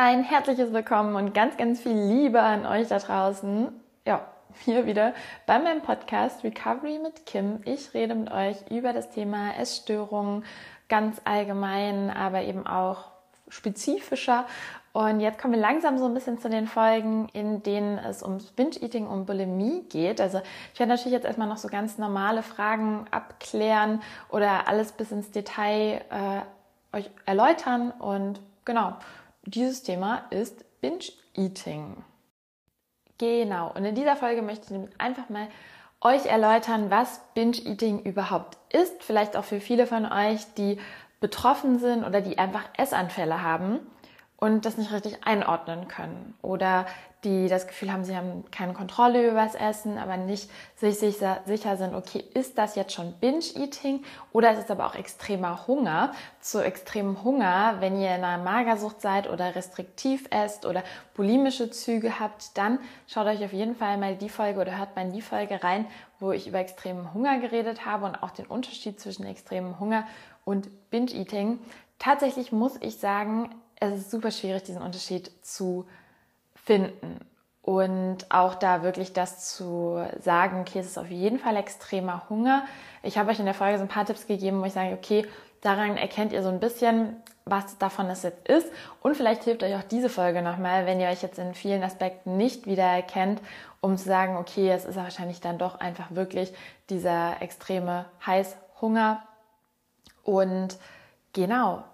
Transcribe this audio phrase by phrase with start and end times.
[0.00, 3.66] Ein herzliches Willkommen und ganz, ganz viel Liebe an euch da draußen.
[4.06, 4.24] Ja,
[4.64, 5.12] hier wieder
[5.44, 7.62] bei meinem Podcast Recovery mit Kim.
[7.64, 10.44] Ich rede mit euch über das Thema Essstörungen
[10.88, 13.06] ganz allgemein, aber eben auch
[13.48, 14.46] spezifischer.
[14.92, 18.52] Und jetzt kommen wir langsam so ein bisschen zu den Folgen, in denen es ums
[18.52, 20.20] Binge-Eating und Bulimie geht.
[20.20, 20.40] Also
[20.74, 25.32] ich werde natürlich jetzt erstmal noch so ganz normale Fragen abklären oder alles bis ins
[25.32, 27.90] Detail äh, euch erläutern.
[27.90, 28.94] Und genau,
[29.54, 32.04] dieses Thema ist Binge-Eating.
[33.18, 35.48] Genau, und in dieser Folge möchte ich einfach mal
[36.00, 39.02] euch erläutern, was Binge-Eating überhaupt ist.
[39.02, 40.78] Vielleicht auch für viele von euch, die
[41.20, 43.80] betroffen sind oder die einfach Essanfälle haben
[44.38, 46.86] und das nicht richtig einordnen können oder
[47.24, 51.76] die das Gefühl haben, sie haben keine Kontrolle über das Essen, aber nicht sich sicher,
[51.76, 56.12] sind, okay, ist das jetzt schon Binge-Eating oder ist es aber auch extremer Hunger?
[56.40, 60.84] Zu extremem Hunger, wenn ihr in einer Magersucht seid oder restriktiv esst oder
[61.14, 65.06] bulimische Züge habt, dann schaut euch auf jeden Fall mal die Folge oder hört mal
[65.06, 65.86] in die Folge rein,
[66.20, 70.06] wo ich über extremen Hunger geredet habe und auch den Unterschied zwischen extremem Hunger
[70.44, 71.58] und Binge-Eating.
[71.98, 75.86] Tatsächlich muss ich sagen, es ist super schwierig, diesen Unterschied zu
[76.54, 77.20] finden.
[77.62, 82.64] Und auch da wirklich das zu sagen, okay, es ist auf jeden Fall extremer Hunger.
[83.02, 85.26] Ich habe euch in der Folge so ein paar Tipps gegeben, wo ich sage, okay,
[85.60, 88.68] daran erkennt ihr so ein bisschen, was davon es jetzt ist.
[89.02, 92.38] Und vielleicht hilft euch auch diese Folge nochmal, wenn ihr euch jetzt in vielen Aspekten
[92.38, 93.42] nicht wiedererkennt,
[93.80, 96.52] um zu sagen, okay, es ist wahrscheinlich dann doch einfach wirklich
[96.88, 99.22] dieser extreme Heißhunger.
[100.24, 100.78] Und
[101.34, 101.84] genau,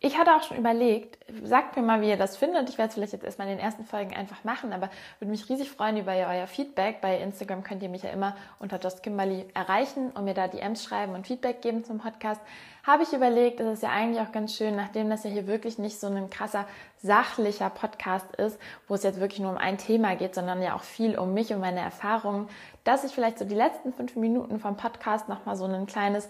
[0.00, 2.68] ich hatte auch schon überlegt, sagt mir mal, wie ihr das findet.
[2.68, 5.48] Ich werde es vielleicht jetzt erstmal in den ersten Folgen einfach machen, aber würde mich
[5.48, 7.00] riesig freuen über euer Feedback.
[7.00, 10.84] Bei Instagram könnt ihr mich ja immer unter Just Kimberly erreichen und mir da DMs
[10.84, 12.40] schreiben und Feedback geben zum Podcast.
[12.84, 15.78] Habe ich überlegt, es ist ja eigentlich auch ganz schön, nachdem das ja hier wirklich
[15.78, 16.64] nicht so ein krasser
[17.02, 20.84] sachlicher Podcast ist, wo es jetzt wirklich nur um ein Thema geht, sondern ja auch
[20.84, 22.48] viel um mich und meine Erfahrungen,
[22.84, 26.28] dass ich vielleicht so die letzten fünf Minuten vom Podcast nochmal so ein kleines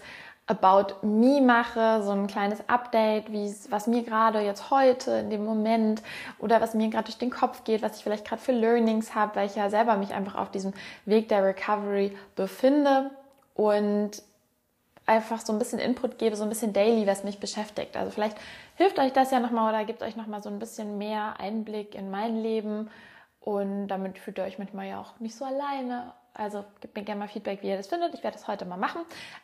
[0.49, 5.45] About Me mache, so ein kleines Update, wie was mir gerade jetzt heute in dem
[5.45, 6.01] Moment
[6.39, 9.35] oder was mir gerade durch den Kopf geht, was ich vielleicht gerade für Learnings habe,
[9.35, 10.73] weil ich ja selber mich einfach auf diesem
[11.05, 13.11] Weg der Recovery befinde
[13.53, 14.23] und
[15.05, 17.95] einfach so ein bisschen Input gebe, so ein bisschen daily, was mich beschäftigt.
[17.95, 18.37] Also vielleicht
[18.75, 22.09] hilft euch das ja nochmal oder gibt euch nochmal so ein bisschen mehr Einblick in
[22.09, 22.89] mein Leben
[23.39, 27.19] und damit fühlt ihr euch manchmal ja auch nicht so alleine also gebt mir gerne
[27.19, 28.13] mal Feedback, wie ihr das findet.
[28.13, 29.01] Ich werde das heute mal machen.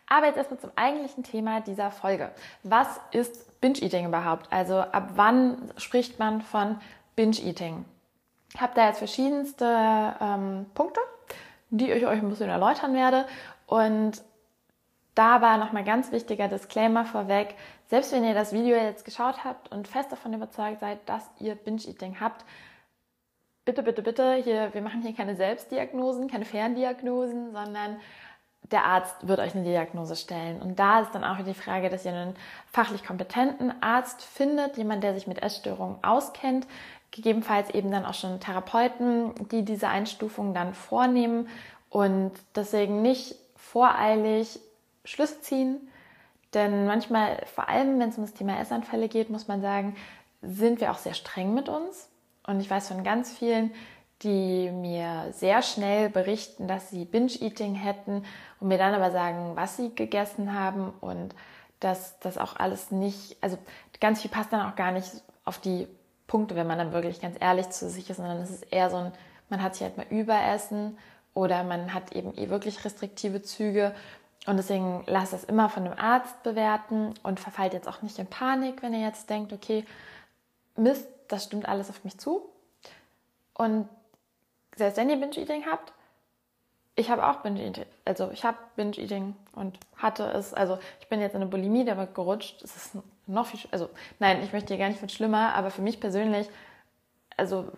[0.08, 2.32] Aber jetzt erstmal zum eigentlichen Thema dieser Folge.
[2.64, 4.52] Was ist Binge-Eating überhaupt?
[4.52, 6.78] Also ab wann spricht man von
[7.16, 7.86] Binge-Eating?
[8.54, 9.66] Ich habe da jetzt verschiedenste
[10.22, 11.02] ähm, Punkte,
[11.70, 13.26] die ich euch ein bisschen erläutern werde.
[13.68, 14.24] Und
[15.16, 17.56] da war nochmal ganz wichtiger Disclaimer vorweg.
[17.88, 21.56] Selbst wenn ihr das Video jetzt geschaut habt und fest davon überzeugt seid, dass ihr
[21.56, 22.46] Binge-Eating habt,
[23.66, 27.98] bitte, bitte, bitte, hier, wir machen hier keine Selbstdiagnosen, keine Ferndiagnosen, sondern
[28.72, 30.62] der Arzt wird euch eine Diagnose stellen.
[30.62, 32.36] Und da ist dann auch die Frage, dass ihr einen
[32.72, 36.68] fachlich kompetenten Arzt findet, jemand, der sich mit Essstörungen auskennt,
[37.12, 41.48] gegebenenfalls eben dann auch schon Therapeuten, die diese Einstufung dann vornehmen
[41.90, 44.60] und deswegen nicht voreilig
[45.06, 45.90] Schlüsse ziehen.
[46.54, 49.96] Denn manchmal, vor allem wenn es um das Thema Essanfälle geht, muss man sagen,
[50.42, 52.10] sind wir auch sehr streng mit uns.
[52.48, 53.72] Und ich weiß von ganz vielen,
[54.22, 58.24] die mir sehr schnell berichten, dass sie Binge-Eating hätten
[58.60, 61.36] und mir dann aber sagen, was sie gegessen haben und
[61.80, 63.58] dass das auch alles nicht, also
[64.00, 65.12] ganz viel passt dann auch gar nicht
[65.44, 65.88] auf die
[66.28, 68.98] Punkte, wenn man dann wirklich ganz ehrlich zu sich ist, sondern es ist eher so
[68.98, 69.12] ein,
[69.50, 70.98] man hat sich halt mal überessen
[71.34, 73.94] oder man hat eben eh wirklich restriktive Züge.
[74.48, 78.28] Und deswegen lasst das immer von einem Arzt bewerten und verfallt jetzt auch nicht in
[78.28, 79.86] Panik, wenn ihr jetzt denkt, okay,
[80.78, 82.50] Mist, das stimmt alles auf mich zu.
[83.54, 83.88] Und
[84.76, 85.94] selbst wenn ihr Binge-Eating habt,
[86.96, 91.34] ich habe auch Binge-Eating, also ich habe Binge-Eating und hatte es, also ich bin jetzt
[91.34, 92.98] in eine Bulimie damit gerutscht, es ist
[93.28, 96.50] noch viel, also nein, ich möchte hier gar nicht viel schlimmer, aber für mich persönlich,
[97.38, 97.72] also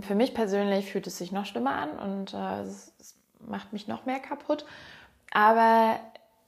[0.00, 3.88] für mich persönlich fühlt es sich noch schlimmer an und äh, es, es macht mich
[3.88, 4.64] noch mehr kaputt,
[5.30, 5.98] aber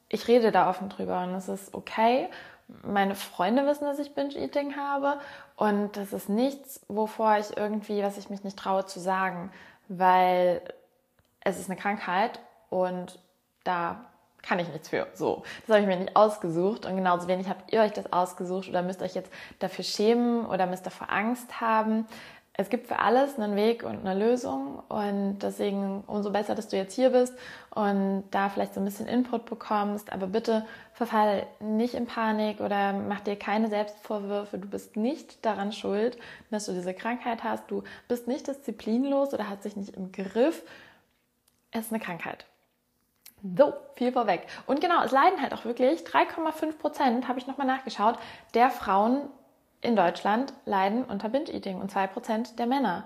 [0.08, 2.28] ich rede da offen drüber und es ist okay.
[2.82, 5.20] Meine Freunde wissen, dass ich Binge-Eating habe
[5.60, 9.52] und das ist nichts, wovor ich irgendwie, was ich mich nicht traue zu sagen,
[9.88, 10.62] weil
[11.40, 12.40] es ist eine Krankheit
[12.70, 13.18] und
[13.62, 14.06] da
[14.40, 15.06] kann ich nichts für.
[15.12, 18.70] So, das habe ich mir nicht ausgesucht und genauso wenig habt ihr euch das ausgesucht
[18.70, 22.06] oder müsst euch jetzt dafür schämen oder müsst davor Angst haben.
[22.60, 26.76] Es gibt für alles einen Weg und eine Lösung und deswegen umso besser, dass du
[26.76, 27.34] jetzt hier bist
[27.70, 30.12] und da vielleicht so ein bisschen Input bekommst.
[30.12, 34.58] Aber bitte verfall nicht in Panik oder mach dir keine Selbstvorwürfe.
[34.58, 36.18] Du bist nicht daran schuld,
[36.50, 37.70] dass du diese Krankheit hast.
[37.70, 40.62] Du bist nicht disziplinlos oder hast dich nicht im Griff.
[41.70, 42.44] Es ist eine Krankheit.
[43.56, 44.46] So, viel vorweg.
[44.66, 48.18] Und genau, es leiden halt auch wirklich 3,5 Prozent, habe ich nochmal nachgeschaut,
[48.52, 49.30] der Frauen
[49.82, 53.04] in Deutschland leiden unter Binge-Eating und 2% der Männer.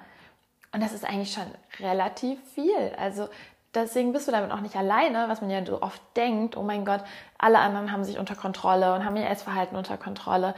[0.73, 1.47] Und das ist eigentlich schon
[1.79, 2.93] relativ viel.
[2.99, 3.29] Also
[3.75, 6.85] deswegen bist du damit auch nicht alleine, was man ja so oft denkt, oh mein
[6.85, 7.05] Gott,
[7.38, 10.55] alle anderen haben sich unter Kontrolle und haben ihr Essverhalten unter Kontrolle.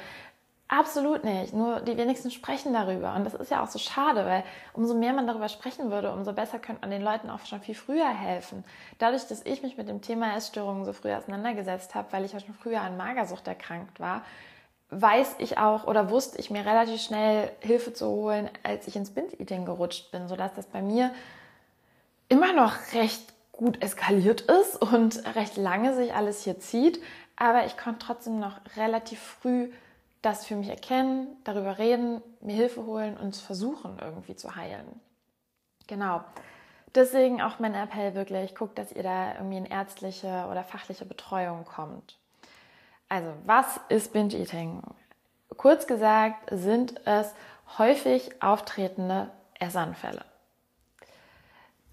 [0.69, 1.53] Absolut nicht.
[1.53, 3.15] Nur die wenigsten sprechen darüber.
[3.15, 4.43] Und das ist ja auch so schade, weil
[4.73, 7.77] umso mehr man darüber sprechen würde, umso besser könnte man den Leuten auch schon viel
[7.77, 8.65] früher helfen.
[8.99, 12.41] Dadurch, dass ich mich mit dem Thema Essstörungen so früh auseinandergesetzt habe, weil ich ja
[12.41, 14.23] schon früher an Magersucht erkrankt war,
[14.91, 19.11] weiß ich auch oder wusste ich mir relativ schnell Hilfe zu holen, als ich ins
[19.11, 21.13] Binge-Eating gerutscht bin, sodass das bei mir
[22.29, 27.03] immer noch recht gut eskaliert ist und recht lange sich alles hier zieht.
[27.37, 29.71] Aber ich konnte trotzdem noch relativ früh
[30.23, 35.01] das für mich erkennen, darüber reden, mir Hilfe holen und versuchen irgendwie zu heilen.
[35.87, 36.25] Genau.
[36.97, 41.65] Deswegen auch mein Appell wirklich, guckt, dass ihr da irgendwie in ärztliche oder fachliche Betreuung
[41.65, 42.19] kommt.
[43.09, 44.83] Also, was ist Binge Eating?
[45.57, 47.33] Kurz gesagt sind es
[47.79, 50.25] häufig auftretende Essanfälle,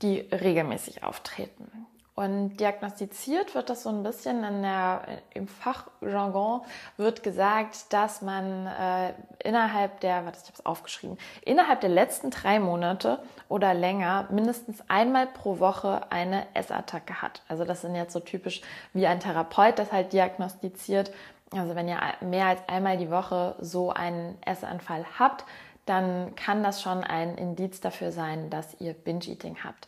[0.02, 1.86] die regelmäßig auftreten.
[2.16, 5.02] Und diagnostiziert wird das so ein bisschen in der,
[5.34, 6.62] im Fachjargon
[6.96, 9.14] wird gesagt, dass man äh,
[9.44, 13.18] innerhalb der, warte, ich habe es aufgeschrieben, innerhalb der letzten drei Monate
[13.50, 17.42] oder länger mindestens einmal pro Woche eine Essattacke hat.
[17.48, 18.62] Also das sind jetzt so typisch
[18.94, 21.12] wie ein Therapeut das halt diagnostiziert.
[21.52, 25.46] Also wenn ihr mehr als einmal die Woche so einen Essanfall habt,
[25.88, 29.88] dann kann das schon ein Indiz dafür sein, dass ihr Binge-Eating habt.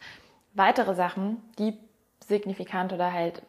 [0.53, 1.77] Weitere Sachen, die
[2.19, 3.41] signifikant oder halt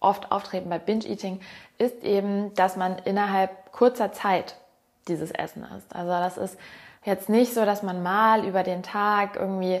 [0.00, 1.40] oft auftreten bei Binge-Eating,
[1.78, 4.56] ist eben, dass man innerhalb kurzer Zeit
[5.08, 5.94] dieses Essen isst.
[5.94, 6.58] Also das ist
[7.04, 9.80] jetzt nicht so, dass man mal über den Tag irgendwie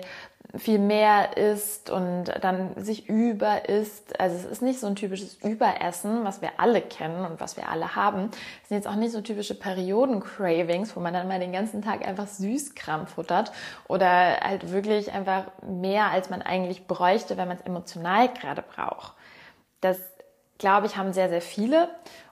[0.56, 4.18] viel mehr isst und dann sich über isst.
[4.20, 7.68] Also es ist nicht so ein typisches Überessen, was wir alle kennen und was wir
[7.68, 8.30] alle haben.
[8.62, 12.06] Es sind jetzt auch nicht so typische Perioden-Cravings, wo man dann mal den ganzen Tag
[12.06, 13.52] einfach Süßkram futtert
[13.88, 19.14] oder halt wirklich einfach mehr, als man eigentlich bräuchte, wenn man es emotional gerade braucht.
[19.80, 19.98] Das,
[20.58, 21.88] glaube ich, haben sehr, sehr viele.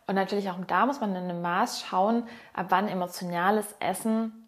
[0.07, 4.42] Und natürlich auch da muss man in einem Maß schauen, ab wann emotionales Essen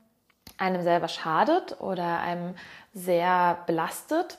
[0.58, 2.54] einem selber schadet oder einem
[2.92, 4.38] sehr belastet.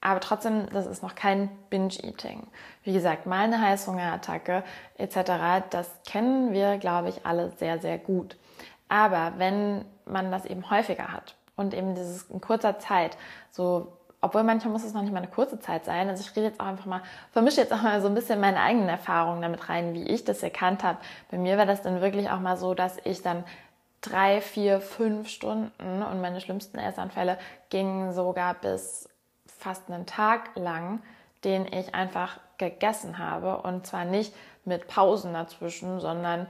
[0.00, 2.46] Aber trotzdem, das ist noch kein Binge-Eating.
[2.82, 4.62] Wie gesagt, mal eine Heißhungerattacke
[4.98, 8.36] etc., das kennen wir, glaube ich, alle sehr, sehr gut.
[8.88, 13.16] Aber wenn man das eben häufiger hat und eben dieses in kurzer Zeit,
[13.50, 16.48] so, obwohl manchmal muss es noch nicht mal eine kurze Zeit sein, also ich rede
[16.48, 17.02] jetzt auch einfach mal,
[17.32, 20.42] vermische jetzt auch mal so ein bisschen meine eigenen Erfahrungen damit rein, wie ich das
[20.42, 20.98] erkannt habe.
[21.30, 23.44] Bei mir war das dann wirklich auch mal so, dass ich dann
[24.04, 27.38] drei, vier, fünf Stunden und meine schlimmsten Essanfälle
[27.70, 29.08] gingen sogar bis
[29.46, 31.02] fast einen Tag lang,
[31.42, 34.34] den ich einfach gegessen habe und zwar nicht
[34.64, 36.46] mit Pausen dazwischen, sondern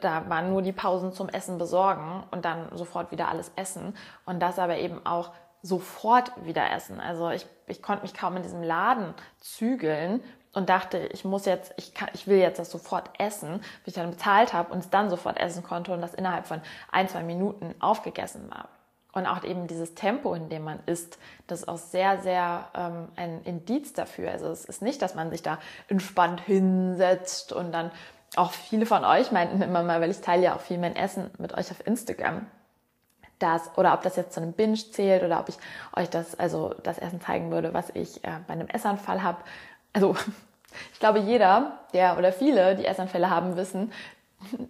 [0.00, 4.40] da waren nur die Pausen zum Essen besorgen und dann sofort wieder alles essen und
[4.40, 5.32] das aber eben auch
[5.62, 7.00] sofort wieder essen.
[7.00, 10.22] Also ich, ich konnte mich kaum in diesem Laden zügeln
[10.54, 14.02] und dachte, ich muss jetzt, ich, kann, ich will jetzt das sofort essen, bis ich
[14.02, 16.60] dann bezahlt habe und es dann sofort essen konnte und das innerhalb von
[16.90, 18.68] ein, zwei Minuten aufgegessen war.
[19.12, 23.08] Und auch eben dieses Tempo, in dem man isst, das ist auch sehr, sehr ähm,
[23.14, 24.30] ein Indiz dafür.
[24.30, 27.92] Also es ist nicht, dass man sich da entspannt hinsetzt und dann
[28.34, 31.30] auch viele von euch meinten immer mal, weil ich teile ja auch viel mein Essen
[31.38, 32.46] mit euch auf Instagram,
[33.38, 35.56] dass, oder ob das jetzt zu einem Binge zählt oder ob ich
[35.94, 39.38] euch das, also das Essen zeigen würde, was ich äh, bei einem Essanfall habe
[39.94, 40.16] also
[40.92, 43.92] ich glaube, jeder, der oder viele, die Essanfälle haben, wissen,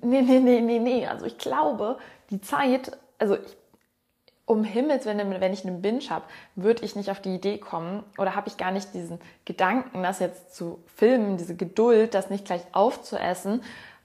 [0.03, 1.07] nee, nee, nee, nee, nee.
[1.07, 1.99] Also ich glaube,
[2.31, 3.57] die Zeit, also ich,
[4.47, 8.05] um Himmels Willen, wenn ich einen Binge habe, würde ich nicht auf die Idee kommen
[8.19, 12.45] oder habe ich gar nicht diesen Gedanken, das jetzt zu filmen, diese Geduld, das nicht
[12.45, 13.63] gleich aufzuessen.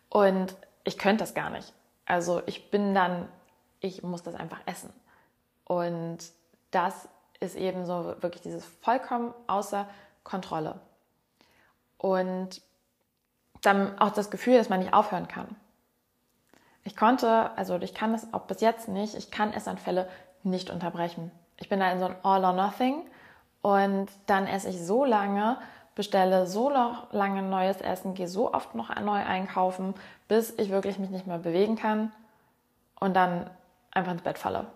[0.08, 1.74] Und ich könnte das gar nicht.
[2.06, 3.27] Also ich bin dann,
[3.82, 4.94] ich muss das einfach essen.
[5.65, 6.20] Und
[6.72, 7.10] das
[7.41, 9.88] ist eben so wirklich dieses vollkommen außer
[10.24, 10.79] Kontrolle
[12.00, 12.62] und
[13.62, 15.56] dann auch das Gefühl, dass man nicht aufhören kann.
[16.84, 20.08] Ich konnte, also ich kann es auch bis jetzt nicht, ich kann Essanfälle
[20.44, 21.29] nicht unterbrechen.
[21.58, 23.03] Ich bin da in so ein All or Nothing
[23.62, 25.58] und dann esse ich so lange,
[25.94, 29.94] bestelle so lange neues Essen, gehe so oft noch neu einkaufen,
[30.29, 32.13] bis ich wirklich mich nicht mehr bewegen kann
[33.00, 33.50] und dann
[33.91, 34.68] einfach ins Bett falle.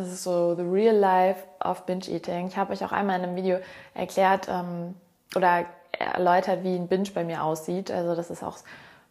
[0.00, 2.46] Das ist so the real life of Binge Eating.
[2.48, 3.58] Ich habe euch auch einmal in einem Video
[3.94, 4.94] erklärt ähm,
[5.34, 7.90] oder erläutert, wie ein Binge bei mir aussieht.
[7.90, 8.58] Also das ist auch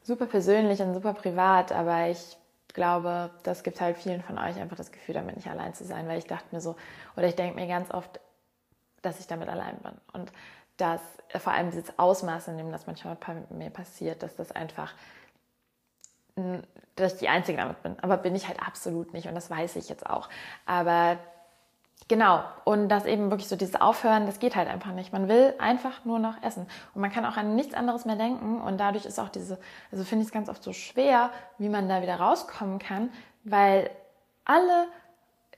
[0.03, 2.37] super persönlich und super privat, aber ich
[2.73, 6.07] glaube, das gibt halt vielen von euch einfach das Gefühl, damit nicht allein zu sein,
[6.07, 6.75] weil ich dachte mir so,
[7.15, 8.19] oder ich denke mir ganz oft,
[9.01, 9.93] dass ich damit allein bin.
[10.13, 10.31] Und
[10.77, 11.01] dass
[11.37, 14.93] vor allem dieses Ausmaß, in dem das manchmal bei mir passiert, dass das einfach,
[16.95, 17.97] dass ich die Einzige damit bin.
[18.01, 20.29] Aber bin ich halt absolut nicht und das weiß ich jetzt auch.
[20.65, 21.17] Aber
[22.07, 22.43] Genau.
[22.63, 25.13] Und das eben wirklich so dieses Aufhören, das geht halt einfach nicht.
[25.13, 26.65] Man will einfach nur noch essen.
[26.95, 28.59] Und man kann auch an nichts anderes mehr denken.
[28.61, 29.59] Und dadurch ist auch diese,
[29.91, 31.29] also finde ich es ganz oft so schwer,
[31.59, 33.11] wie man da wieder rauskommen kann,
[33.43, 33.91] weil
[34.43, 34.87] alle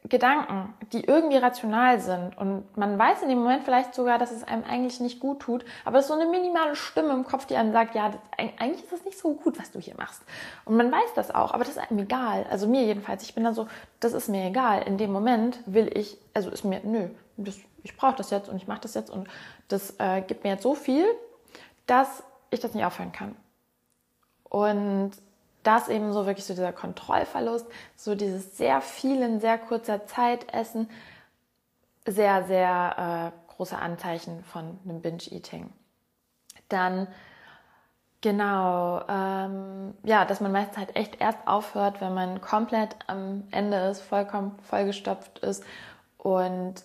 [0.10, 4.44] Gedanken, die irgendwie rational sind und man weiß in dem Moment vielleicht sogar, dass es
[4.44, 7.56] einem eigentlich nicht gut tut, aber es ist so eine minimale Stimme im Kopf, die
[7.56, 8.20] einem sagt, ja, das,
[8.58, 10.24] eigentlich ist das nicht so gut, was du hier machst.
[10.66, 12.48] Und man weiß das auch, aber das ist einem egal.
[12.50, 13.68] Also mir jedenfalls, ich bin da so,
[14.00, 14.82] das ist mir egal.
[14.84, 18.58] In dem Moment will ich, also ist mir, nö, das, ich brauche das jetzt und
[18.58, 19.28] ich mache das jetzt und
[19.68, 21.06] das äh, gibt mir jetzt so viel,
[21.86, 23.36] dass ich das nicht aufhören kann.
[24.50, 25.12] Und
[25.64, 27.66] das eben so wirklich so dieser Kontrollverlust,
[27.96, 30.90] so dieses sehr viel in sehr kurzer Zeit essen,
[32.06, 35.72] sehr, sehr äh, große Anzeichen von einem Binge-Eating.
[36.68, 37.08] Dann
[38.22, 43.78] genau, ähm, ja, dass man meistens halt echt erst aufhört, wenn man komplett am Ende
[43.90, 45.64] ist, vollkommen vollgestopft ist.
[46.18, 46.76] Und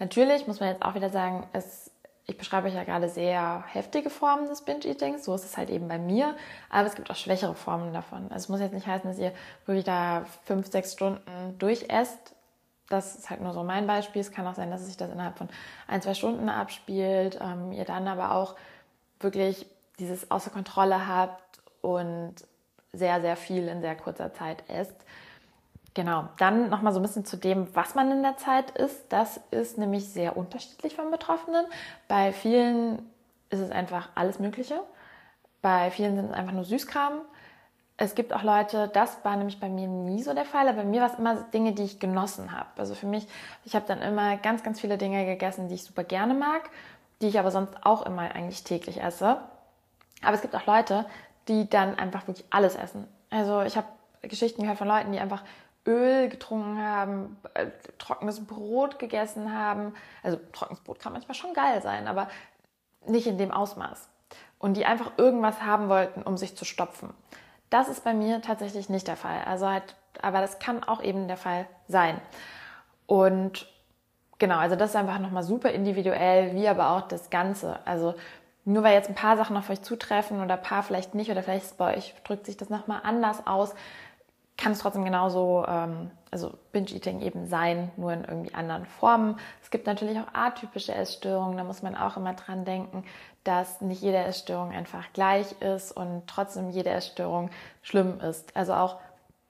[0.00, 1.91] natürlich muss man jetzt auch wieder sagen, es
[2.26, 5.88] ich beschreibe euch ja gerade sehr heftige Formen des Binge-Eatings, so ist es halt eben
[5.88, 6.36] bei mir,
[6.70, 8.24] aber es gibt auch schwächere Formen davon.
[8.24, 9.32] Also es muss jetzt nicht heißen, dass ihr
[9.66, 12.34] wirklich da fünf, sechs Stunden durchesst.
[12.88, 14.20] Das ist halt nur so mein Beispiel.
[14.20, 15.48] Es kann auch sein, dass sich das innerhalb von
[15.88, 18.54] ein, zwei Stunden abspielt, ähm, ihr dann aber auch
[19.18, 19.66] wirklich
[19.98, 22.34] dieses außer Kontrolle habt und
[22.92, 24.96] sehr, sehr viel in sehr kurzer Zeit esst.
[25.94, 29.12] Genau, dann nochmal so ein bisschen zu dem, was man in der Zeit isst.
[29.12, 31.66] Das ist nämlich sehr unterschiedlich von Betroffenen.
[32.08, 32.98] Bei vielen
[33.50, 34.80] ist es einfach alles Mögliche.
[35.60, 37.20] Bei vielen sind es einfach nur Süßkram.
[37.98, 40.84] Es gibt auch Leute, das war nämlich bei mir nie so der Fall, aber bei
[40.84, 42.68] mir war es immer Dinge, die ich genossen habe.
[42.78, 43.28] Also für mich,
[43.64, 46.70] ich habe dann immer ganz, ganz viele Dinge gegessen, die ich super gerne mag,
[47.20, 49.36] die ich aber sonst auch immer eigentlich täglich esse.
[50.22, 51.04] Aber es gibt auch Leute,
[51.48, 53.06] die dann einfach wirklich alles essen.
[53.30, 53.86] Also ich habe
[54.22, 55.42] Geschichten gehört von Leuten, die einfach
[55.86, 57.66] Öl getrunken haben, äh,
[57.98, 59.94] trockenes Brot gegessen haben.
[60.22, 62.28] Also trockenes Brot kann manchmal schon geil sein, aber
[63.06, 64.08] nicht in dem Ausmaß.
[64.58, 67.12] Und die einfach irgendwas haben wollten, um sich zu stopfen.
[67.68, 69.42] Das ist bei mir tatsächlich nicht der Fall.
[69.44, 72.20] Also halt, aber das kann auch eben der Fall sein.
[73.06, 73.66] Und
[74.38, 77.80] genau, also das ist einfach nochmal super individuell, wie aber auch das Ganze.
[77.86, 78.14] Also
[78.64, 81.42] nur weil jetzt ein paar Sachen auf euch zutreffen oder ein paar vielleicht nicht oder
[81.42, 83.74] vielleicht bei euch drückt sich das nochmal anders aus,
[84.56, 89.36] kann es trotzdem genauso, ähm, also Binge-Eating eben sein, nur in irgendwie anderen Formen.
[89.62, 93.04] Es gibt natürlich auch atypische Essstörungen, da muss man auch immer dran denken,
[93.44, 97.50] dass nicht jede Essstörung einfach gleich ist und trotzdem jede Essstörung
[97.82, 98.56] schlimm ist.
[98.56, 98.98] Also auch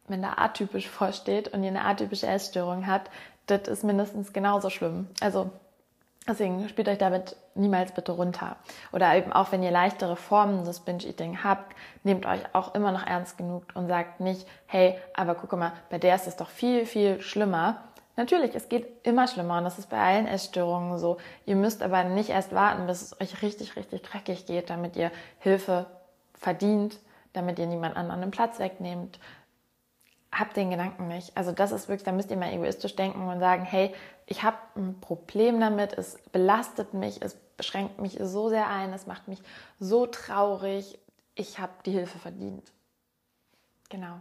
[0.08, 3.10] wenn da atypisch vorsteht und ihr eine atypische Essstörung habt,
[3.46, 5.08] das ist mindestens genauso schlimm.
[5.20, 5.50] Also
[6.28, 8.56] Deswegen spielt euch damit niemals bitte runter.
[8.92, 11.74] Oder eben auch wenn ihr leichtere Formen des Binge-Eating habt,
[12.04, 15.98] nehmt euch auch immer noch ernst genug und sagt nicht, hey, aber guck mal, bei
[15.98, 17.82] der ist es doch viel, viel schlimmer.
[18.14, 21.16] Natürlich, es geht immer schlimmer und das ist bei allen Essstörungen so.
[21.44, 25.10] Ihr müsst aber nicht erst warten, bis es euch richtig, richtig dreckig geht, damit ihr
[25.40, 25.86] Hilfe
[26.34, 27.00] verdient,
[27.32, 29.18] damit ihr niemand anderen den Platz wegnehmt,
[30.32, 31.36] habt den Gedanken nicht.
[31.36, 33.94] Also das ist wirklich, da müsst ihr mal egoistisch denken und sagen, hey,
[34.26, 39.06] ich habe ein Problem damit, es belastet mich, es beschränkt mich so sehr ein, es
[39.06, 39.42] macht mich
[39.78, 40.98] so traurig,
[41.34, 42.72] ich habe die Hilfe verdient.
[43.90, 44.20] Genau.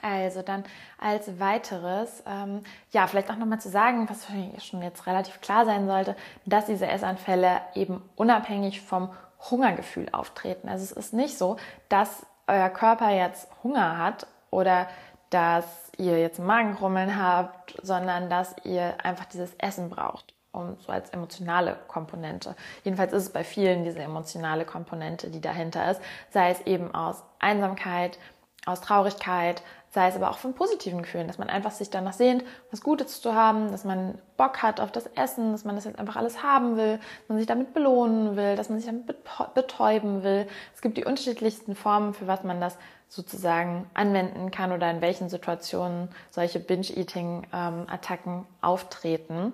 [0.00, 0.64] Also dann
[0.98, 2.62] als weiteres, ähm,
[2.92, 4.26] ja, vielleicht auch nochmal zu sagen, was
[4.64, 9.10] schon jetzt relativ klar sein sollte, dass diese Essanfälle eben unabhängig vom
[9.50, 10.68] Hungergefühl auftreten.
[10.68, 11.56] Also es ist nicht so,
[11.88, 14.88] dass euer Körper jetzt Hunger hat oder
[15.30, 21.10] dass ihr jetzt Magenkrummeln habt, sondern dass ihr einfach dieses Essen braucht, um so als
[21.10, 22.56] emotionale Komponente.
[22.82, 27.22] Jedenfalls ist es bei vielen diese emotionale Komponente, die dahinter ist, sei es eben aus
[27.38, 28.18] Einsamkeit,
[28.66, 32.44] aus Traurigkeit, sei es aber auch von positiven Gefühlen, dass man einfach sich danach sehnt,
[32.70, 35.98] was Gutes zu haben, dass man Bock hat auf das Essen, dass man das jetzt
[35.98, 39.06] einfach alles haben will, dass man sich damit belohnen will, dass man sich damit
[39.54, 40.46] betäuben will.
[40.74, 42.78] Es gibt die unterschiedlichsten Formen, für was man das
[43.08, 49.52] sozusagen anwenden kann oder in welchen Situationen solche Binge-Eating-Attacken ähm, auftreten.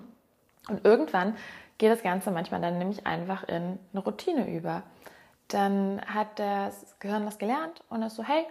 [0.69, 1.35] Und irgendwann
[1.79, 4.83] geht das Ganze manchmal dann nämlich einfach in eine Routine über.
[5.47, 8.45] Dann hat das Gehirn das gelernt und ist so, hey,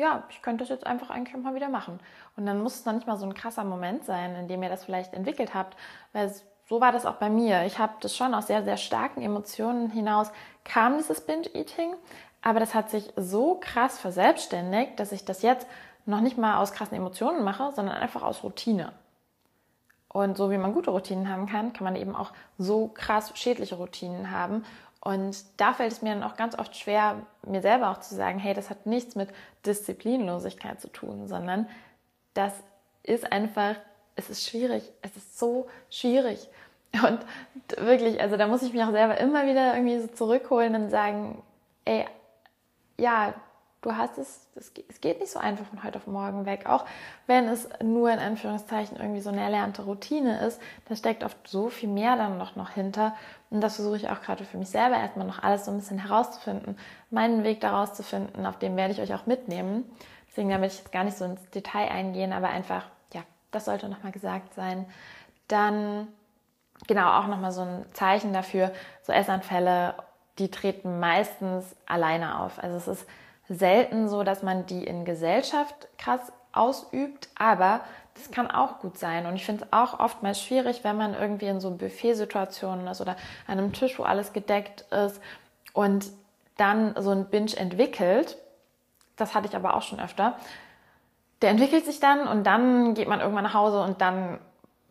[0.00, 2.00] ja, ich könnte das jetzt einfach eigentlich mal wieder machen.
[2.36, 4.68] Und dann muss es noch nicht mal so ein krasser Moment sein, in dem ihr
[4.68, 5.76] das vielleicht entwickelt habt,
[6.12, 6.32] weil
[6.68, 7.64] so war das auch bei mir.
[7.64, 10.30] Ich habe das schon aus sehr, sehr starken Emotionen hinaus
[10.64, 11.94] kam dieses Binge-Eating,
[12.42, 15.66] aber das hat sich so krass verselbstständigt, dass ich das jetzt
[16.06, 18.92] noch nicht mal aus krassen Emotionen mache, sondern einfach aus Routine.
[20.08, 23.76] Und so wie man gute Routinen haben kann, kann man eben auch so krass schädliche
[23.76, 24.64] Routinen haben.
[25.00, 28.38] Und da fällt es mir dann auch ganz oft schwer, mir selber auch zu sagen,
[28.38, 29.30] hey, das hat nichts mit
[29.64, 31.66] Disziplinlosigkeit zu tun, sondern
[32.34, 32.52] das
[33.02, 33.76] ist einfach,
[34.16, 36.48] es ist schwierig, es ist so schwierig.
[36.92, 37.20] Und
[37.78, 41.42] wirklich, also da muss ich mich auch selber immer wieder irgendwie so zurückholen und sagen,
[41.84, 42.04] ey,
[42.98, 43.32] ja,
[43.82, 46.66] du hast es, es geht nicht so einfach von heute auf morgen weg.
[46.66, 46.84] Auch
[47.26, 51.70] wenn es nur in Anführungszeichen irgendwie so eine erlernte Routine ist, da steckt oft so
[51.70, 53.14] viel mehr dann noch, noch hinter.
[53.48, 55.98] Und das versuche ich auch gerade für mich selber erstmal noch alles so ein bisschen
[55.98, 56.76] herauszufinden,
[57.10, 59.84] meinen Weg daraus zu finden, auf dem werde ich euch auch mitnehmen.
[60.28, 62.84] Deswegen damit ich jetzt gar nicht so ins Detail eingehen, aber einfach,
[63.14, 64.86] ja, das sollte nochmal gesagt sein.
[65.48, 66.06] Dann
[66.86, 68.72] genau auch nochmal so ein Zeichen dafür,
[69.02, 69.94] so Essanfälle,
[70.38, 72.62] die treten meistens alleine auf.
[72.62, 73.06] Also es ist
[73.50, 77.80] selten so, dass man die in Gesellschaft krass ausübt, aber
[78.14, 79.26] das kann auch gut sein.
[79.26, 83.16] Und ich finde es auch oftmals schwierig, wenn man irgendwie in so Buffet-Situationen ist oder
[83.46, 85.20] an einem Tisch, wo alles gedeckt ist
[85.72, 86.06] und
[86.56, 88.36] dann so ein Binge entwickelt.
[89.16, 90.36] Das hatte ich aber auch schon öfter.
[91.42, 94.38] Der entwickelt sich dann und dann geht man irgendwann nach Hause und dann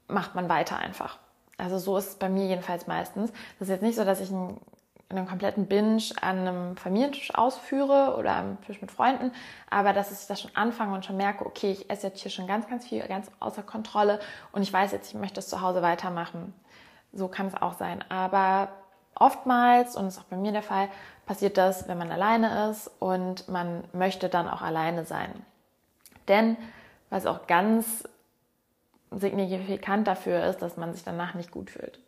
[0.07, 1.17] macht man weiter einfach.
[1.57, 3.31] Also so ist es bei mir jedenfalls meistens.
[3.59, 4.59] Das ist jetzt nicht so, dass ich einen,
[5.09, 9.31] einen kompletten Binge an einem Familientisch ausführe oder am Tisch mit Freunden,
[9.69, 12.45] aber dass ich das schon anfange und schon merke, okay, ich esse jetzt hier schon
[12.45, 14.19] ganz, ganz viel, ganz außer Kontrolle
[14.51, 16.53] und ich weiß jetzt, ich möchte es zu Hause weitermachen.
[17.11, 18.03] So kann es auch sein.
[18.09, 18.69] Aber
[19.15, 20.89] oftmals, und das ist auch bei mir der Fall,
[21.25, 25.31] passiert das, wenn man alleine ist und man möchte dann auch alleine sein.
[26.27, 26.55] Denn
[27.09, 28.03] was auch ganz
[29.09, 31.99] signifikant dafür ist, dass man sich danach nicht gut fühlt.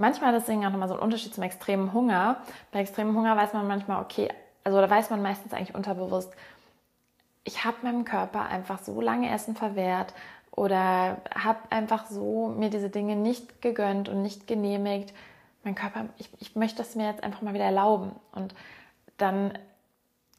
[0.00, 2.38] Manchmal deswegen auch nochmal so ein Unterschied zum extremen Hunger.
[2.72, 4.28] Bei extremem Hunger weiß man manchmal, okay,
[4.64, 6.32] also da weiß man meistens eigentlich unterbewusst,
[7.44, 10.14] ich habe meinem Körper einfach so lange Essen verwehrt
[10.52, 15.12] oder habe einfach so mir diese Dinge nicht gegönnt und nicht genehmigt.
[15.64, 18.12] Mein Körper, ich, ich möchte das mir jetzt einfach mal wieder erlauben.
[18.32, 18.54] Und
[19.18, 19.52] dann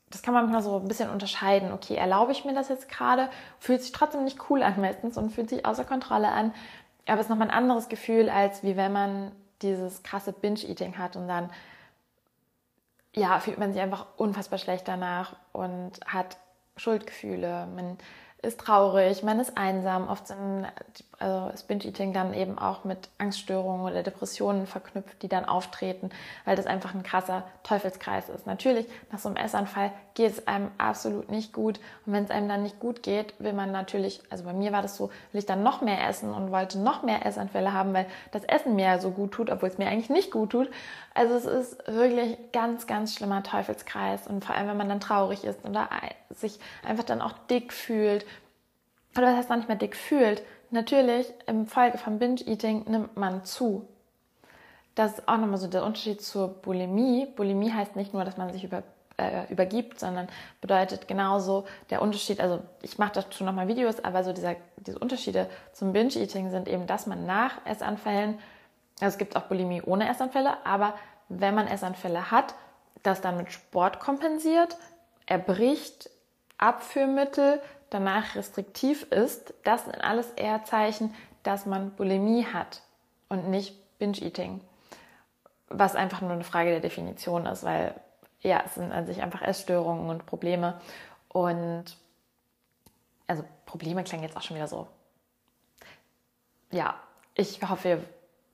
[0.10, 1.72] das kann man manchmal so ein bisschen unterscheiden.
[1.72, 3.30] Okay, erlaube ich mir das jetzt gerade?
[3.60, 6.54] Fühlt sich trotzdem nicht cool an meistens und fühlt sich außer Kontrolle an.
[7.08, 11.16] Aber es ist nochmal ein anderes Gefühl, als wie wenn man dieses krasse Binge-Eating hat
[11.16, 11.52] und dann,
[13.14, 16.38] ja, fühlt man sich einfach unfassbar schlecht danach und hat
[16.78, 17.68] Schuldgefühle.
[17.76, 17.98] Man
[18.44, 20.08] ist traurig, man ist einsam.
[20.08, 20.66] Oft sind,
[21.20, 26.10] also ist Binge-Eating dann eben auch mit Angststörungen oder Depressionen verknüpft, die dann auftreten,
[26.46, 28.48] weil das einfach ein krasser Teufelskreis ist.
[28.48, 31.80] Natürlich, nach so einem Essanfall geht es einem absolut nicht gut.
[32.06, 34.82] Und wenn es einem dann nicht gut geht, will man natürlich, also bei mir war
[34.82, 38.08] das so, will ich dann noch mehr essen und wollte noch mehr Essanfälle haben, weil
[38.32, 40.70] das Essen mir so gut tut, obwohl es mir eigentlich nicht gut tut.
[41.14, 44.28] Also es ist wirklich ganz, ganz schlimmer Teufelskreis.
[44.28, 45.90] Und vor allem, wenn man dann traurig ist oder
[46.30, 48.26] sich einfach dann auch dick fühlt
[49.18, 53.44] oder was heißt noch nicht mehr dick fühlt, natürlich im Folge vom Binge-Eating nimmt man
[53.44, 53.88] zu.
[54.96, 57.26] Das ist auch nochmal so der Unterschied zur Bulimie.
[57.26, 58.84] Bulimie heißt nicht nur, dass man sich über,
[59.18, 60.28] äh, übergibt, sondern
[60.60, 65.50] bedeutet genauso der Unterschied, also ich mache dazu nochmal Videos, aber so dieser, diese Unterschiede
[65.74, 68.40] zum Binge-Eating sind eben, dass man nach Essanfällen,
[69.02, 70.94] also es gibt auch Bulimie ohne Essanfälle, aber
[71.30, 72.54] wenn man Essanfälle hat,
[73.04, 74.78] das dann mit Sport kompensiert,
[75.26, 76.10] erbricht
[76.58, 82.82] Abführmittel, danach restriktiv ist, das sind alles eher Zeichen, dass man Bulimie hat
[83.30, 84.62] und nicht Binge-Eating.
[85.68, 87.96] Was einfach nur eine Frage der Definition ist, weil
[88.42, 90.80] ja, es sind an sich einfach Essstörungen und Probleme.
[91.30, 91.86] Und
[93.28, 94.88] also Probleme klingen jetzt auch schon wieder so.
[96.72, 96.96] Ja,
[97.36, 98.04] ich hoffe, ihr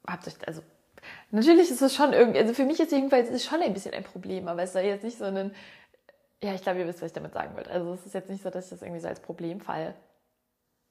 [0.08, 0.62] habt euch, also
[1.32, 4.04] natürlich ist es schon irgendwie, also für mich ist jedenfalls ist schon ein bisschen ein
[4.04, 5.52] Problem, aber es soll jetzt nicht so ein
[6.44, 7.66] ja, ich glaube, ihr wisst, was ich damit sagen will.
[7.68, 9.96] Also es ist jetzt nicht so, dass ich das irgendwie so als Problemfall.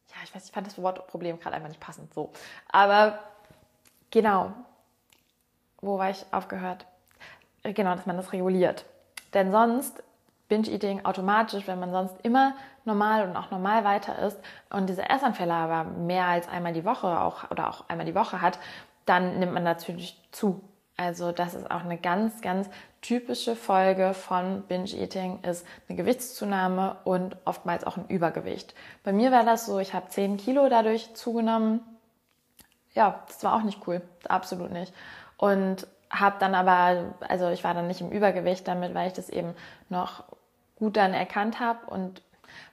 [0.09, 2.13] Ja, ich weiß, ich fand das Wort Problem gerade einfach nicht passend.
[2.15, 2.33] So.
[2.69, 3.19] Aber
[4.11, 4.53] genau.
[5.81, 6.87] Wo war ich aufgehört?
[7.63, 8.87] Äh, genau, dass man das reguliert.
[9.35, 10.03] Denn sonst
[10.49, 14.39] Binge-Eating automatisch, wenn man sonst immer normal und auch normal weiter ist
[14.71, 18.41] und diese Essanfälle aber mehr als einmal die Woche auch oder auch einmal die Woche
[18.41, 18.59] hat,
[19.07, 20.63] dann nimmt man natürlich zu.
[20.97, 22.71] Also das ist auch eine ganz, ganz
[23.03, 28.75] typische Folge von Binge-Eating ist eine Gewichtszunahme und oftmals auch ein Übergewicht.
[29.05, 31.81] Bei mir war das so, ich habe 10 Kilo dadurch zugenommen.
[32.95, 34.93] Ja, das war auch nicht cool, absolut nicht.
[35.37, 39.29] Und habe dann aber, also ich war dann nicht im Übergewicht damit, weil ich das
[39.29, 39.55] eben
[39.89, 40.25] noch
[40.77, 42.23] gut dann erkannt habe und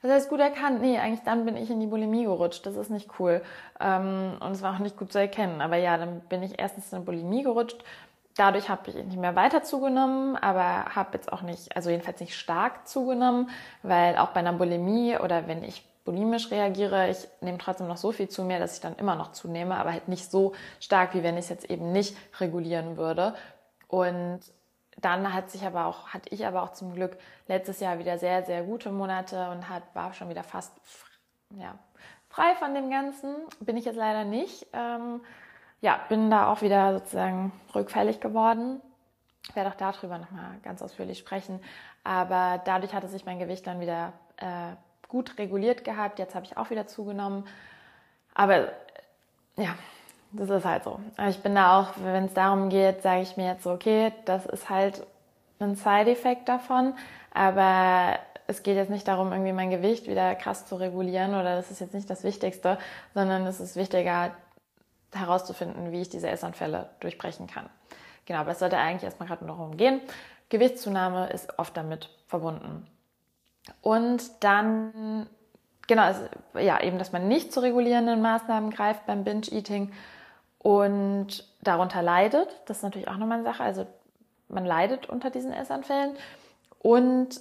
[0.01, 0.81] was heißt gut erkannt?
[0.81, 2.65] Nee, eigentlich dann bin ich in die Bulimie gerutscht.
[2.65, 3.41] Das ist nicht cool.
[3.79, 5.61] Ähm, und es war auch nicht gut zu erkennen.
[5.61, 7.83] Aber ja, dann bin ich erstens in die Bulimie gerutscht.
[8.35, 12.35] Dadurch habe ich nicht mehr weiter zugenommen, aber habe jetzt auch nicht, also jedenfalls nicht
[12.35, 13.49] stark zugenommen,
[13.83, 18.11] weil auch bei einer Bulimie oder wenn ich bulimisch reagiere, ich nehme trotzdem noch so
[18.11, 21.23] viel zu mir, dass ich dann immer noch zunehme, aber halt nicht so stark, wie
[21.23, 23.35] wenn ich es jetzt eben nicht regulieren würde.
[23.87, 24.39] Und
[24.97, 28.43] dann hat sich aber auch, hatte ich aber auch zum Glück letztes Jahr wieder sehr,
[28.43, 30.73] sehr gute Monate und hat, war schon wieder fast
[31.57, 31.77] ja,
[32.29, 33.35] frei von dem Ganzen.
[33.59, 34.67] Bin ich jetzt leider nicht.
[34.73, 35.21] Ähm,
[35.81, 38.81] ja, bin da auch wieder sozusagen rückfällig geworden.
[39.49, 41.59] Ich werde auch darüber nochmal ganz ausführlich sprechen.
[42.03, 44.75] Aber dadurch hatte sich mein Gewicht dann wieder äh,
[45.07, 46.19] gut reguliert gehabt.
[46.19, 47.45] Jetzt habe ich auch wieder zugenommen.
[48.33, 48.69] Aber
[49.57, 49.75] ja,
[50.33, 50.99] das ist halt so.
[51.29, 54.45] Ich bin da auch, wenn es darum geht, sage ich mir jetzt so, okay, das
[54.45, 55.05] ist halt
[55.59, 56.93] ein Side-Effekt davon,
[57.33, 61.71] aber es geht jetzt nicht darum, irgendwie mein Gewicht wieder krass zu regulieren oder das
[61.71, 62.77] ist jetzt nicht das Wichtigste,
[63.13, 64.31] sondern es ist wichtiger
[65.13, 67.69] herauszufinden, wie ich diese Essanfälle durchbrechen kann.
[68.25, 70.01] Genau, aber es sollte eigentlich erstmal gerade nur darum gehen.
[70.49, 72.87] Gewichtszunahme ist oft damit verbunden.
[73.81, 75.27] Und dann,
[75.87, 76.21] genau, also,
[76.59, 79.91] ja, eben, dass man nicht zu regulierenden Maßnahmen greift beim Binge-Eating
[80.63, 82.47] und darunter leidet.
[82.65, 83.63] Das ist natürlich auch nochmal eine Sache.
[83.63, 83.85] Also
[84.47, 86.15] man leidet unter diesen Essanfällen
[86.79, 87.39] und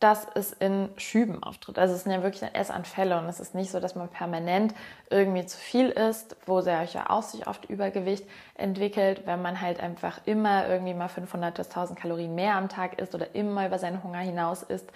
[0.00, 1.78] dass es in Schüben auftritt.
[1.78, 4.74] Also es sind ja wirklich Essanfälle und es ist nicht so, dass man permanent
[5.08, 9.80] irgendwie zu viel isst, wo sehr ja auch sich oft Übergewicht entwickelt, wenn man halt
[9.80, 13.78] einfach immer irgendwie mal 500 bis 1000 Kalorien mehr am Tag isst oder immer über
[13.78, 14.90] seinen Hunger hinaus isst.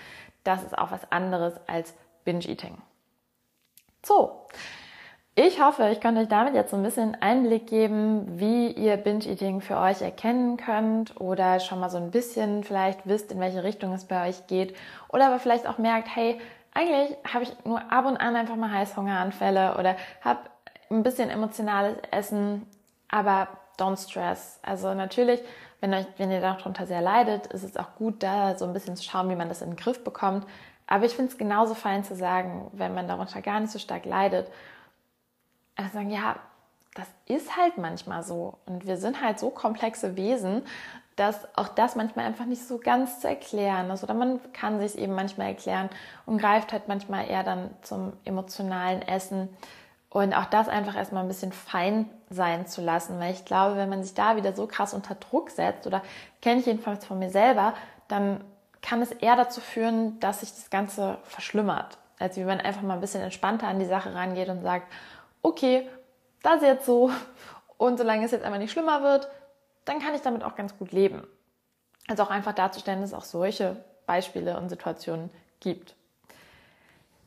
[0.45, 2.77] Das ist auch was anderes als Binge-Eating.
[4.05, 4.47] So,
[5.41, 9.61] ich hoffe, ich konnte euch damit jetzt so ein bisschen Einblick geben, wie ihr Binge-Eating
[9.61, 13.93] für euch erkennen könnt oder schon mal so ein bisschen vielleicht wisst, in welche Richtung
[13.93, 14.75] es bei euch geht
[15.11, 16.41] oder aber vielleicht auch merkt, hey,
[16.75, 20.41] eigentlich habe ich nur ab und an einfach mal Heißhungeranfälle oder habe
[20.91, 22.67] ein bisschen emotionales Essen,
[23.09, 23.47] aber
[23.79, 24.59] don't stress.
[24.65, 25.41] Also natürlich,
[25.81, 28.97] wenn, euch, wenn ihr darunter sehr leidet, ist es auch gut, da so ein bisschen
[28.97, 30.49] zu schauen, wie man das in den Griff bekommt.
[30.89, 34.05] Aber ich finde es genauso fein zu sagen, wenn man darunter gar nicht so stark
[34.05, 34.51] leidet
[35.79, 36.37] also sagen, ja,
[36.95, 38.59] das ist halt manchmal so.
[38.67, 40.63] Und wir sind halt so komplexe Wesen,
[41.17, 44.03] dass auch das manchmal einfach nicht so ganz zu erklären ist.
[44.03, 45.89] Oder man kann sich eben manchmal erklären
[46.27, 49.49] und greift halt manchmal eher dann zum emotionalen Essen.
[50.11, 53.89] Und auch das einfach erstmal ein bisschen fein sein zu lassen, weil ich glaube, wenn
[53.89, 56.03] man sich da wieder so krass unter Druck setzt, oder
[56.41, 57.75] kenne ich jedenfalls von mir selber,
[58.09, 58.43] dann
[58.81, 62.95] kann es eher dazu führen, dass sich das Ganze verschlimmert, als wie man einfach mal
[62.95, 64.87] ein bisschen entspannter an die Sache rangeht und sagt,
[65.43, 65.89] okay,
[66.43, 67.11] das ist jetzt so
[67.77, 69.29] und solange es jetzt einfach nicht schlimmer wird,
[69.85, 71.27] dann kann ich damit auch ganz gut leben.
[72.09, 75.95] Also auch einfach darzustellen, dass es auch solche Beispiele und Situationen gibt.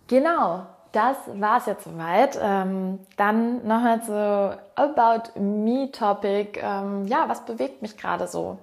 [0.07, 2.37] Genau, das war es jetzt soweit.
[2.41, 6.59] Ähm, dann nochmal zu About Me Topic.
[6.61, 8.57] Ähm, ja, was bewegt mich gerade so?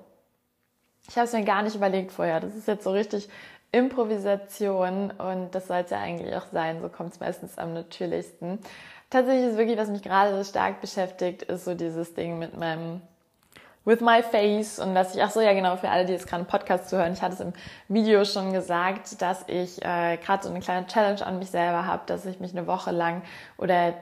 [1.09, 2.41] Ich habe es mir gar nicht überlegt vorher.
[2.41, 3.29] Das ist jetzt so richtig
[3.73, 6.83] Improvisation und das soll es ja eigentlich auch sein.
[6.83, 8.59] So kommt es meistens am natürlichsten.
[9.11, 13.01] Tatsächlich ist wirklich, was mich gerade so stark beschäftigt, ist so dieses Ding mit meinem
[13.89, 14.79] with my face.
[14.79, 17.15] Und dass ich, ach so, ja genau, für alle, die jetzt gerade einen Podcast zuhören,
[17.15, 17.55] ich hatte es im
[17.89, 22.03] Video schon gesagt, dass ich äh, gerade so eine kleine Challenge an mich selber habe,
[22.07, 23.23] dass ich mich eine Woche lang
[23.57, 23.95] oder, äh,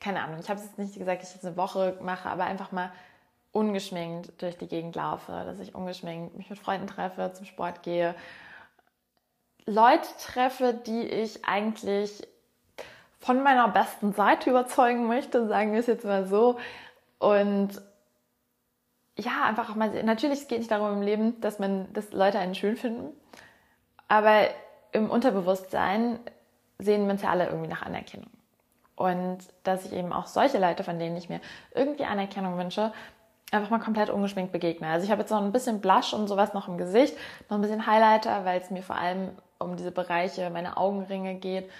[0.00, 2.44] keine Ahnung, ich habe es jetzt nicht gesagt, dass ich jetzt eine Woche mache, aber
[2.44, 2.90] einfach mal
[3.52, 8.16] ungeschminkt durch die Gegend laufe, dass ich ungeschminkt mich mit Freunden treffe, zum Sport gehe,
[9.66, 12.26] Leute treffe, die ich eigentlich
[13.20, 16.58] von meiner besten Seite überzeugen möchte, sagen wir es jetzt mal so.
[17.18, 17.70] Und
[19.16, 22.38] ja, einfach auch mal, natürlich es geht nicht darum im Leben, dass man, dass Leute
[22.38, 23.12] einen schön finden,
[24.08, 24.48] aber
[24.92, 26.18] im Unterbewusstsein
[26.78, 28.30] sehen wir uns ja alle irgendwie nach Anerkennung.
[28.96, 31.40] Und dass ich eben auch solche Leute, von denen ich mir
[31.74, 32.92] irgendwie Anerkennung wünsche,
[33.52, 34.88] einfach mal komplett ungeschminkt begegne.
[34.88, 37.16] Also ich habe jetzt noch ein bisschen Blush und sowas noch im Gesicht,
[37.48, 41.70] noch ein bisschen Highlighter, weil es mir vor allem um diese Bereiche, meine Augenringe geht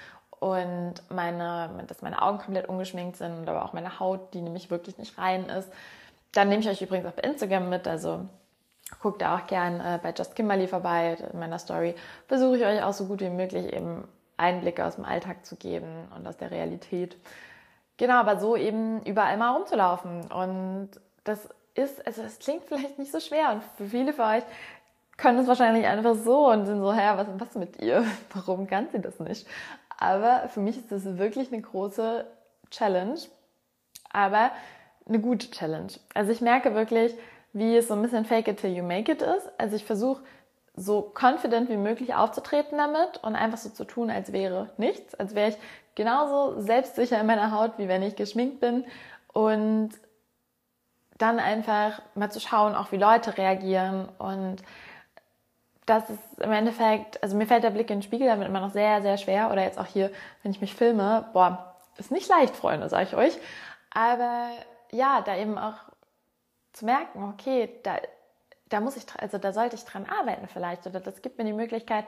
[0.41, 4.71] und meine, dass meine Augen komplett ungeschminkt sind und aber auch meine Haut, die nämlich
[4.71, 5.71] wirklich nicht rein ist.
[6.33, 8.27] Dann nehme ich euch übrigens auch bei Instagram mit, also
[9.01, 11.17] guckt da auch gern äh, bei Just Kimberly vorbei.
[11.33, 11.95] In meiner Story
[12.27, 16.09] versuche ich euch auch so gut wie möglich eben Einblicke aus dem Alltag zu geben
[16.17, 17.17] und aus der Realität.
[17.99, 20.33] Genau, aber so eben überall mal rumzulaufen.
[20.33, 20.89] Und
[21.25, 24.45] das ist, also es klingt vielleicht nicht so schwer und für viele von euch
[25.19, 28.05] können es wahrscheinlich einfach so und sind so, hä, was, was mit ihr?
[28.35, 29.47] Warum kann sie das nicht?
[30.01, 32.27] Aber für mich ist das wirklich eine große
[32.71, 33.21] Challenge,
[34.11, 34.51] aber
[35.07, 35.93] eine gute Challenge.
[36.15, 37.15] Also ich merke wirklich,
[37.53, 39.51] wie es so ein bisschen fake it till you make it ist.
[39.59, 40.23] Also ich versuche
[40.75, 45.35] so confident wie möglich aufzutreten damit und einfach so zu tun, als wäre nichts, als
[45.35, 45.57] wäre ich
[45.95, 48.87] genauso selbstsicher in meiner Haut, wie wenn ich geschminkt bin
[49.33, 49.91] und
[51.19, 54.63] dann einfach mal zu schauen, auch wie Leute reagieren und
[55.91, 58.71] das ist im Endeffekt, also mir fällt der Blick in den Spiegel damit immer noch
[58.71, 59.51] sehr, sehr schwer.
[59.51, 60.11] Oder jetzt auch hier,
[60.43, 63.39] wenn ich mich filme, boah, ist nicht leicht, Freunde, sage ich euch,
[63.91, 64.49] aber
[64.93, 65.75] ja, da eben auch
[66.73, 67.97] zu merken, okay, da
[68.71, 70.87] da muss ich, also da sollte ich dran arbeiten vielleicht.
[70.87, 72.05] Oder das gibt mir die Möglichkeit,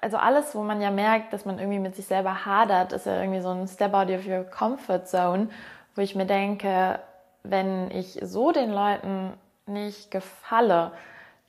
[0.00, 3.20] also alles, wo man ja merkt, dass man irgendwie mit sich selber hadert, ist ja
[3.20, 5.50] irgendwie so ein Step out of your comfort zone,
[5.94, 7.00] wo ich mir denke,
[7.42, 9.34] wenn ich so den Leuten
[9.66, 10.92] nicht gefalle,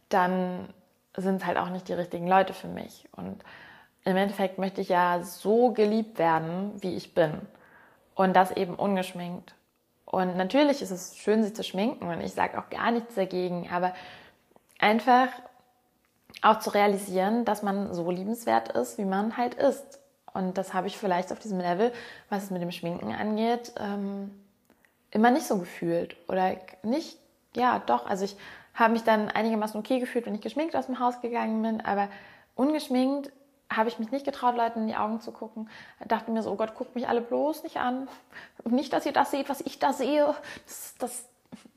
[0.10, 0.68] dann
[1.15, 3.08] sind es halt auch nicht die richtigen Leute für mich.
[3.12, 3.43] Und
[4.04, 7.34] im Endeffekt möchte ich ja so geliebt werden, wie ich bin.
[8.15, 9.54] Und das eben ungeschminkt.
[10.06, 13.69] Und natürlich ist es schön, sich zu schminken und ich sage auch gar nichts dagegen,
[13.71, 13.93] aber
[14.78, 15.30] einfach
[16.41, 20.00] auch zu realisieren, dass man so liebenswert ist, wie man halt ist.
[20.34, 21.93] Und das habe ich vielleicht auf diesem Level,
[22.30, 24.32] was es mit dem Schminken angeht, ähm,
[25.12, 26.15] immer nicht so gefühlt.
[26.28, 27.17] Oder nicht,
[27.56, 28.06] ja, doch.
[28.06, 28.36] Also ich
[28.74, 32.08] habe mich dann einigermaßen okay gefühlt, wenn ich geschminkt aus dem Haus gegangen bin, aber
[32.56, 33.32] ungeschminkt
[33.72, 35.70] habe ich mich nicht getraut, Leuten in die Augen zu gucken.
[36.06, 38.08] Dachte mir so, oh Gott, guckt mich alle bloß nicht an.
[38.66, 40.36] Nicht, dass ihr das seht, was ich da sehe.
[40.66, 41.26] Das, das,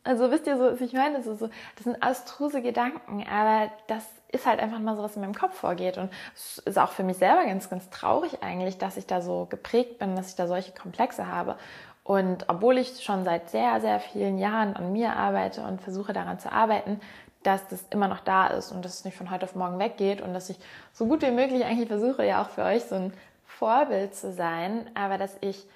[0.02, 4.46] also wisst ihr so, ich meine, das, so, das sind abstruse Gedanken, aber das ist
[4.46, 5.96] halt einfach mal so, was in meinem Kopf vorgeht.
[5.96, 9.46] Und es ist auch für mich selber ganz, ganz traurig eigentlich, dass ich da so
[9.48, 11.56] geprägt bin, dass ich da solche Komplexe habe.
[12.04, 16.38] Und obwohl ich schon seit sehr, sehr vielen Jahren an mir arbeite und versuche daran
[16.38, 17.00] zu arbeiten,
[17.42, 20.20] dass das immer noch da ist und dass es nicht von heute auf morgen weggeht
[20.20, 20.58] und dass ich
[20.92, 23.12] so gut wie möglich eigentlich versuche, ja auch für euch so ein
[23.46, 25.66] Vorbild zu sein, aber dass ich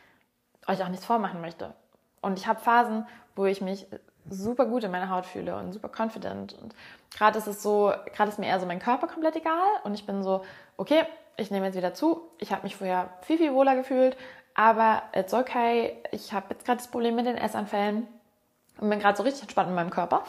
[0.66, 1.72] euch auch nichts vormachen möchte.
[2.20, 3.86] Und ich habe Phasen, wo ich mich
[4.28, 6.54] super gut in meiner Haut fühle und super confident.
[6.60, 6.74] Und
[7.14, 10.04] gerade ist es so, gerade ist mir eher so mein Körper komplett egal und ich
[10.04, 10.42] bin so,
[10.76, 11.04] okay,
[11.36, 12.22] ich nehme jetzt wieder zu.
[12.38, 14.16] Ich habe mich vorher viel, viel wohler gefühlt,
[14.58, 16.02] aber it's okay.
[16.10, 18.08] Ich habe jetzt gerade das Problem mit den Essanfällen
[18.80, 20.24] und bin gerade so richtig entspannt in meinem Körper.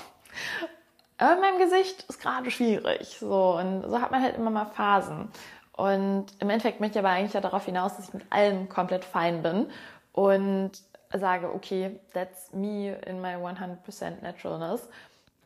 [1.17, 3.17] Aber in meinem Gesicht ist gerade schwierig.
[3.19, 5.31] So, und so hat man halt immer mal Phasen.
[5.73, 9.03] Und im Endeffekt möchte ich aber eigentlich ja darauf hinaus, dass ich mit allem komplett
[9.03, 9.71] fein bin
[10.13, 10.73] und
[11.11, 14.87] sage, okay, that's me in my 100% naturalness.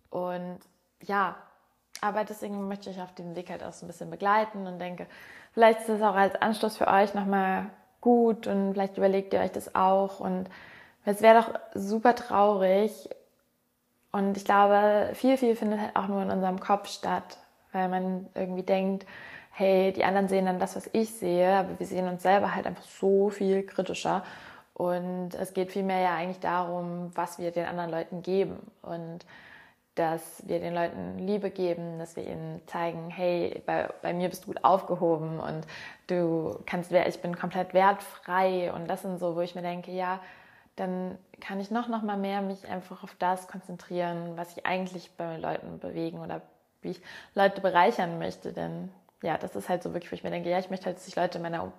[0.09, 0.59] Und
[0.99, 1.37] ja,
[2.01, 5.07] aber deswegen möchte ich auf dem Weg halt auch so ein bisschen begleiten und denke,
[5.53, 7.69] vielleicht ist das auch als Anstoß für euch nochmal
[8.03, 10.19] gut und vielleicht überlegt ihr euch das auch.
[10.19, 10.45] Und
[11.05, 13.09] es wäre doch super traurig,
[14.13, 17.37] und ich glaube, viel, viel findet halt auch nur in unserem Kopf statt,
[17.71, 19.07] weil man irgendwie denkt,
[19.49, 22.67] hey, die anderen sehen dann das, was ich sehe, aber wir sehen uns selber halt
[22.67, 24.23] einfach so viel kritischer.
[24.75, 28.59] Und es geht vielmehr ja eigentlich darum, was wir den anderen Leuten geben.
[28.83, 29.25] Und
[29.95, 34.43] dass wir den Leuten Liebe geben, dass wir ihnen zeigen, hey, bei, bei mir bist
[34.43, 35.67] du gut aufgehoben und
[36.08, 40.19] du kannst, ich bin komplett wertfrei und das sind so, wo ich mir denke, ja,
[40.75, 45.12] dann kann ich noch, noch mal mehr mich einfach auf das konzentrieren, was ich eigentlich
[45.15, 46.41] bei Leuten bewegen oder
[46.82, 47.01] wie ich
[47.36, 48.53] Leute bereichern möchte.
[48.53, 48.89] Denn
[49.21, 51.06] ja, das ist halt so wirklich, wo ich mir denke, ja, ich möchte halt, dass
[51.06, 51.71] sich Leute in meiner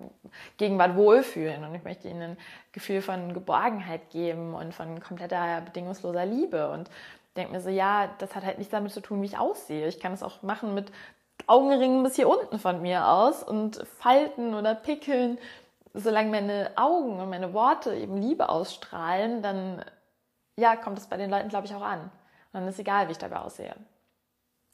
[0.57, 2.38] Gegenwart wohlfühlen und ich möchte ihnen ein
[2.72, 6.88] Gefühl von Geborgenheit geben und von kompletter bedingungsloser Liebe und
[7.35, 9.88] denke mir so, ja, das hat halt nichts damit zu tun, wie ich aussehe.
[9.88, 10.92] Ich kann es auch machen mit
[11.47, 15.38] Augenringen bis hier unten von mir aus und Falten oder Pickeln
[15.94, 19.83] solange meine Augen und meine Worte eben Liebe ausstrahlen, dann
[20.57, 22.01] ja, kommt es bei den Leuten, glaube ich, auch an.
[22.01, 22.11] Und
[22.53, 23.75] dann ist egal, wie ich dabei aussehe.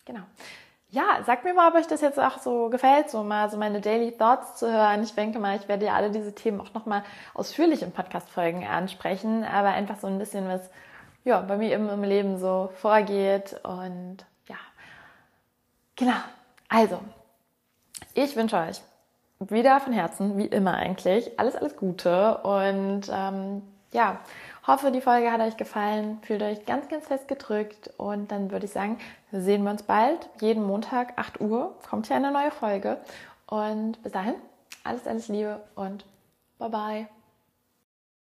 [0.06, 0.20] Genau.
[0.88, 3.80] Ja, sagt mir mal, ob euch das jetzt auch so gefällt, so mal so meine
[3.80, 5.02] Daily Thoughts zu hören.
[5.02, 9.44] Ich denke mal, ich werde ja alle diese Themen auch nochmal ausführlich in Podcast-Folgen ansprechen,
[9.44, 10.68] aber einfach so ein bisschen, was
[11.24, 14.56] ja, bei mir eben im Leben so vorgeht und ja,
[15.96, 16.20] genau.
[16.68, 17.00] Also,
[18.14, 18.80] ich wünsche euch
[19.38, 21.38] wieder von Herzen, wie immer eigentlich.
[21.38, 24.20] Alles, alles Gute und ähm, ja,
[24.66, 26.18] hoffe, die Folge hat euch gefallen.
[26.22, 28.98] Fühlt euch ganz, ganz fest gedrückt und dann würde ich sagen,
[29.32, 30.28] sehen wir uns bald.
[30.40, 32.98] Jeden Montag, 8 Uhr, kommt hier eine neue Folge.
[33.46, 34.34] Und bis dahin,
[34.84, 36.04] alles, alles Liebe und
[36.58, 37.19] bye bye.